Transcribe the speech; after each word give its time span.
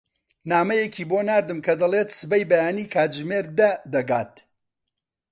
نامەیەکی 0.49 1.03
بۆ 1.11 1.19
ناردم 1.27 1.59
کە 1.65 1.73
دەڵێت 1.81 2.09
سبەی 2.19 2.43
بەیانی 2.49 2.89
کاتژمێر 2.93 3.45
دە 3.57 3.69
دەگات. 3.93 4.33